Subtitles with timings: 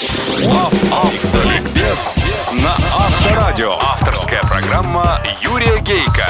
[0.00, 2.18] Автоликбез
[2.52, 3.72] на Авторадио.
[3.80, 6.27] Авторская программа Юрия Гейка.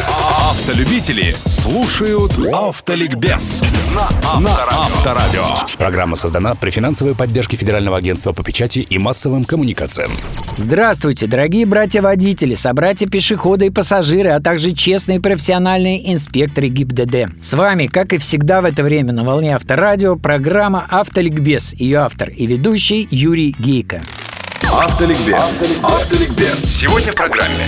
[0.69, 3.63] Автолюбители слушают Автоликбез
[3.95, 5.43] на Авторадио.
[5.79, 10.11] Программа создана при финансовой поддержке Федерального агентства по печати и массовым коммуникациям.
[10.59, 17.43] Здравствуйте, дорогие братья-водители, собратья-пешеходы и пассажиры, а также честные профессиональные инспекторы ГИБДД.
[17.43, 21.73] С вами, как и всегда в это время на волне Авторадио, программа «Автоликбез».
[21.73, 24.03] Ее автор и ведущий Юрий Гейко.
[24.71, 25.65] Автоликбез.
[25.83, 26.63] Автоликбез.
[26.63, 27.65] Сегодня в программе.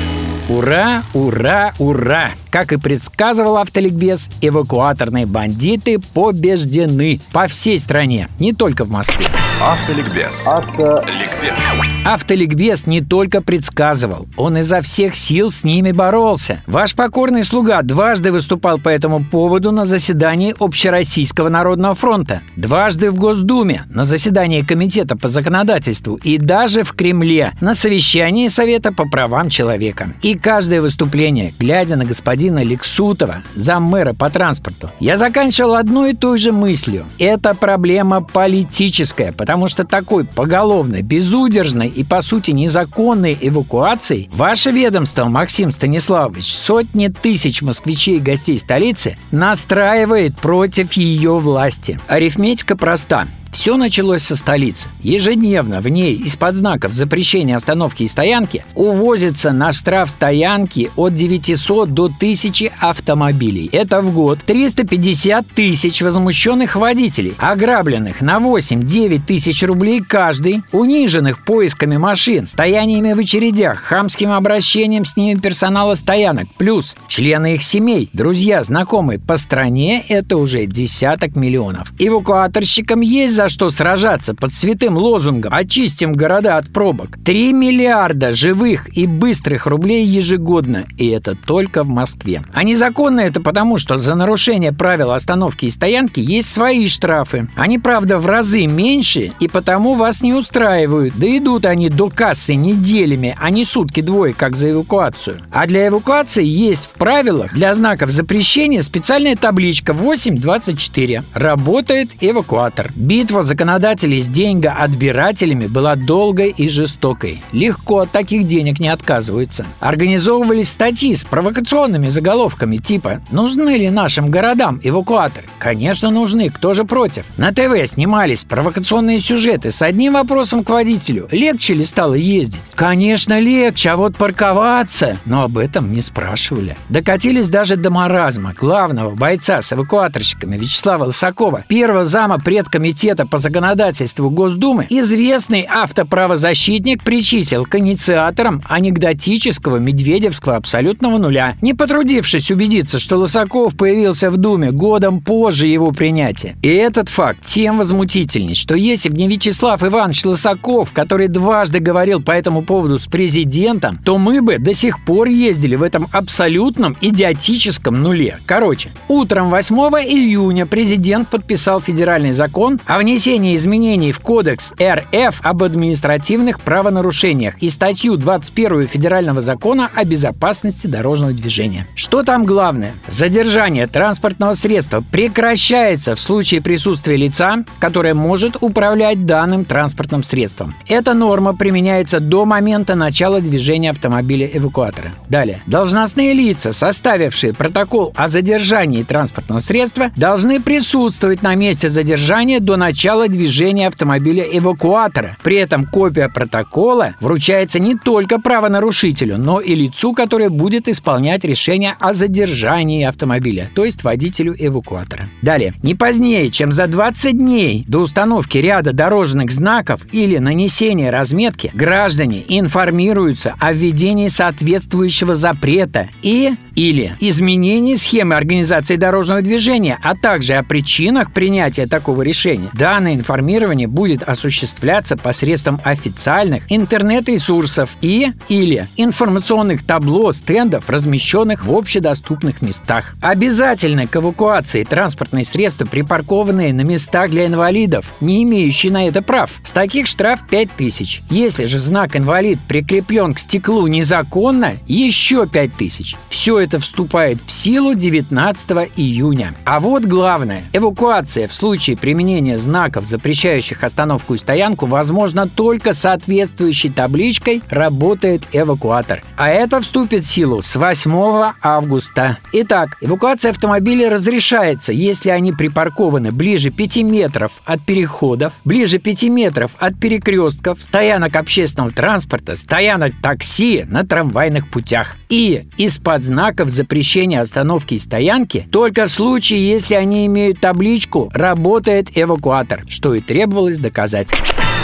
[0.51, 2.33] Ура, ура, ура!
[2.51, 9.27] Как и предсказывал автоликбез, эвакуаторные бандиты побеждены по всей стране, не только в Москве.
[9.61, 10.47] Автоликбез.
[10.47, 11.59] Автоликбез.
[12.05, 16.63] Автоликбез не только предсказывал, он изо всех сил с ними боролся.
[16.67, 23.17] Ваш покорный слуга дважды выступал по этому поводу на заседании Общероссийского народного фронта, дважды в
[23.17, 29.51] Госдуме, на заседании Комитета по законодательству и даже в Кремле на совещании Совета по правам
[29.51, 30.15] человека.
[30.23, 36.39] И каждое выступление, глядя на господина Лексутова, заммэра по транспорту, я заканчивал одной и той
[36.39, 37.07] же мыслью.
[37.19, 45.27] Это проблема политическая, потому что такой поголовной, безудержной и, по сути, незаконной эвакуацией ваше ведомство,
[45.27, 51.99] Максим Станиславович, сотни тысяч москвичей и гостей столицы настраивает против ее власти.
[52.07, 53.27] Арифметика проста.
[53.53, 54.89] Все началось со столицы.
[55.03, 61.91] Ежедневно в ней из-под знаков запрещения остановки и стоянки увозится на штраф стоянки от 900
[61.91, 63.69] до 1000 автомобилей.
[63.73, 71.97] Это в год 350 тысяч возмущенных водителей, ограбленных на 8-9 тысяч рублей каждый, униженных поисками
[71.97, 78.63] машин, стояниями в очередях, хамским обращением с ними персонала стоянок, плюс члены их семей, друзья,
[78.63, 81.93] знакомые по стране– это уже десяток миллионов.
[81.99, 87.17] Эвакуаторщикам есть за что сражаться под святым лозунгом «Очистим города от пробок».
[87.25, 92.43] 3 миллиарда живых и быстрых рублей ежегодно, и это только в Москве.
[92.53, 97.49] А незаконно это потому, что за нарушение правил остановки и стоянки есть свои штрафы.
[97.57, 101.15] Они, правда, в разы меньше, и потому вас не устраивают.
[101.17, 105.39] Да идут они до кассы неделями, а не сутки двое, как за эвакуацию.
[105.51, 111.23] А для эвакуации есть в правилах для знаков запрещения специальная табличка 824.
[111.33, 112.91] Работает эвакуатор.
[113.31, 117.41] Битва законодателей с деньгоотбирателями была долгой и жестокой.
[117.53, 119.65] Легко от таких денег не отказываются.
[119.79, 126.85] Организовывались статьи с провокационными заголовками типа «Нужны ли нашим городам эвакуаторы?» Конечно, нужны, кто же
[126.85, 127.25] против?
[127.39, 131.29] На ТВ снимались провокационные сюжеты с одним вопросом к водителю.
[131.31, 132.59] Легче ли стало ездить?
[132.75, 135.19] Конечно, легче, а вот парковаться...
[135.25, 136.77] Но об этом не спрашивали.
[136.89, 138.55] Докатились даже до маразма.
[138.59, 147.65] Главного бойца с эвакуаторщиками Вячеслава Лысакова, первого зама предкомитета по законодательству Госдумы, известный автоправозащитник причислил
[147.67, 155.21] к инициаторам анекдотического медведевского абсолютного нуля, не потрудившись убедиться, что Лысаков появился в Думе годом
[155.21, 156.57] позже его принятия.
[156.63, 162.23] И этот факт тем возмутительней, что если бы не Вячеслав Иванович Лысаков, который дважды говорил
[162.23, 166.97] по этому поводу с президентом, то мы бы до сих пор ездили в этом абсолютном
[167.01, 168.39] идиотическом нуле.
[168.47, 175.63] Короче, утром 8 июня президент подписал федеральный закон о внесении изменений в Кодекс РФ об
[175.63, 181.87] административных правонарушениях и статью 21 Федерального закона о безопасности дорожного движения.
[181.95, 182.93] Что там главное?
[183.09, 190.75] Задержание транспортного средства прекращается в случае присутствия лица, которое может управлять данным транспортным средством.
[190.87, 195.11] Эта норма применяется до момента начала движения автомобиля-эвакуатора.
[195.29, 195.63] Далее.
[195.67, 203.00] Должностные лица, составившие протокол о задержании транспортного средства, должны присутствовать на месте задержания до начала
[203.29, 205.39] движения автомобиля-эвакуатора.
[205.43, 211.97] При этом копия протокола вручается не только правонарушителю, но и лицу, которое будет исполнять решение
[211.99, 215.31] о задержании автомобиля, то есть водителю эвакуатора.
[215.41, 215.73] Далее.
[215.83, 222.45] Не позднее, чем за 20 дней до установки ряда дорожных знаков или нанесения разметки, граждане
[222.49, 230.63] информируются о введении соответствующего запрета и или изменении схемы организации дорожного движения, а также о
[230.63, 232.71] причинах принятия такого решения.
[232.75, 242.63] Данное информирование будет осуществляться посредством официальных интернет-ресурсов и или информационных табло стендов, размещенных в общедоступных
[242.63, 243.15] местах.
[243.21, 249.51] Обязательно к эвакуации транспортные средства, припаркованные на местах для инвалидов, не имеющие на это прав.
[249.65, 251.23] С таких штраф 5000.
[251.31, 256.17] Если же знак «инвалид» прикреплен к стеклу незаконно, еще 5000.
[256.29, 259.55] Все это вступает в силу 19 июня.
[259.65, 260.63] А вот главное.
[260.73, 269.23] Эвакуация в случае применения знаков, запрещающих остановку и стоянку, возможно только соответствующей табличкой «Работает эвакуатор».
[269.37, 272.39] А это вступит в силу с 8 августа.
[272.53, 279.71] Итак, эвакуация автомобилей разрешается, если они припаркованы ближе 5 метров от переходов, ближе 5 метров
[279.79, 285.17] от перекрестков, стоянок общественного транспорта, стоянок такси на трамвайных путях.
[285.29, 292.09] И из-под знаков запрещения остановки и стоянки только в случае, если они имеют табличку «Работает
[292.17, 294.29] эвакуатор», что и требовалось доказать.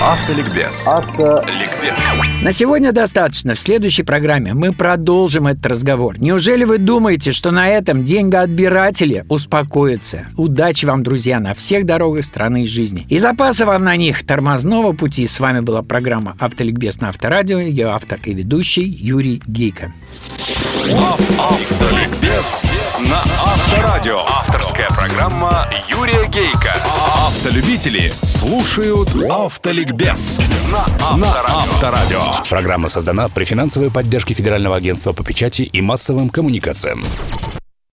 [0.00, 0.86] Автоликбез.
[0.86, 1.96] Автоликбез.
[2.42, 3.54] На сегодня достаточно.
[3.54, 6.20] В следующей программе мы продолжим этот разговор.
[6.20, 10.26] Неужели вы думаете, что на этом деньгоотбиратели успокоятся?
[10.36, 13.06] Удачи вам, друзья, на всех дорогах страны и жизни.
[13.08, 15.26] И запаса вам на них тормозного пути.
[15.26, 17.58] С вами была программа «Автоликбез» на Авторадио.
[17.58, 19.92] Я автор и ведущий Юрий Гейко.
[20.46, 22.62] Автоликбез
[23.00, 24.20] на Авторадио.
[24.20, 26.72] Авторская программа Юрия Гейка.
[27.26, 30.38] Автолюбители слушают Автоликбез
[30.70, 30.86] на
[31.48, 32.20] Авторадио.
[32.48, 37.04] Программа создана при финансовой поддержке Федерального агентства по печати и массовым коммуникациям.